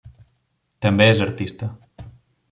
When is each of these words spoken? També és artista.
També 0.85 1.05
és 1.11 1.21
artista. 1.27 1.69